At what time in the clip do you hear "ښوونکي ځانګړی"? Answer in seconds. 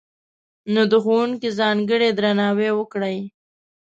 1.03-2.09